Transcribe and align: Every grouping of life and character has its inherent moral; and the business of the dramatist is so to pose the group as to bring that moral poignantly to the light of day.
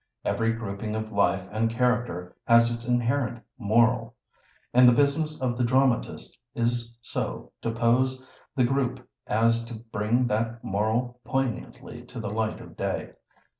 Every 0.25 0.51
grouping 0.53 0.95
of 0.95 1.11
life 1.11 1.47
and 1.51 1.69
character 1.69 2.35
has 2.45 2.73
its 2.73 2.87
inherent 2.87 3.43
moral; 3.59 4.15
and 4.73 4.89
the 4.89 4.93
business 4.93 5.39
of 5.39 5.59
the 5.59 5.63
dramatist 5.63 6.39
is 6.55 6.97
so 7.03 7.51
to 7.61 7.69
pose 7.69 8.27
the 8.55 8.63
group 8.63 9.07
as 9.27 9.63
to 9.65 9.75
bring 9.75 10.25
that 10.25 10.63
moral 10.63 11.19
poignantly 11.23 12.01
to 12.07 12.19
the 12.19 12.31
light 12.31 12.59
of 12.61 12.75
day. 12.75 13.13